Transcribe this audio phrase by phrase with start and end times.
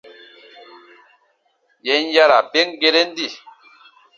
[1.85, 3.27] Yè n yara ben geren di.